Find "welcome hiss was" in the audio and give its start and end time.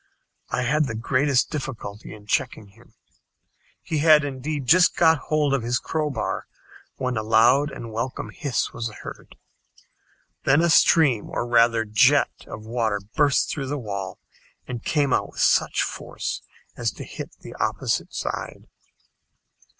7.93-8.89